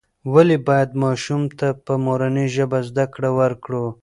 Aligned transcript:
ولې 0.33 0.57
باید 0.67 0.89
ماشوم 1.03 1.43
ته 1.59 1.67
په 1.85 1.93
مورنۍ 2.05 2.47
ژبه 2.55 2.79
زده 2.89 3.05
کړه 3.13 3.29
ورکړو؟ 3.39 3.85